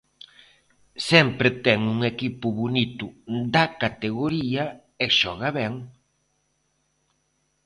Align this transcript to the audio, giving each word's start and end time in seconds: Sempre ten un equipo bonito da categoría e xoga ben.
Sempre 1.09 1.47
ten 1.65 1.79
un 1.93 1.99
equipo 2.13 2.47
bonito 2.61 3.05
da 3.53 3.65
categoría 3.81 4.63
e 5.05 5.07
xoga 5.19 5.49
ben. 5.59 5.73